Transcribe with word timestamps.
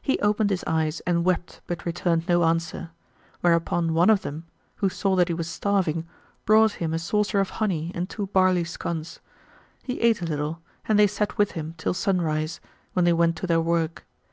He 0.00 0.20
opened 0.20 0.50
his 0.50 0.62
eyes 0.68 1.00
and 1.00 1.24
wept 1.24 1.60
but 1.66 1.84
returned 1.84 2.28
no 2.28 2.44
answer; 2.44 2.90
whereupon 3.40 3.92
one 3.92 4.08
of 4.08 4.22
them, 4.22 4.44
who 4.76 4.88
saw 4.88 5.16
that 5.16 5.26
he 5.26 5.34
was 5.34 5.50
starving, 5.50 6.06
brought 6.44 6.74
him 6.74 6.94
a 6.94 6.98
saucer 7.00 7.40
of 7.40 7.50
honey 7.58 7.90
and 7.92 8.08
two 8.08 8.28
barley 8.28 8.62
scones. 8.62 9.18
He 9.82 10.00
ate 10.00 10.22
a 10.22 10.26
little 10.26 10.60
and 10.86 10.96
they 10.96 11.08
sat 11.08 11.38
with 11.38 11.52
him 11.58 11.74
till 11.76 11.92
sun 11.92 12.20
rise, 12.20 12.60
when 12.92 13.04
they 13.04 13.12
went 13.12 13.34
to 13.38 13.48
their 13.48 13.60
work. 13.60 14.06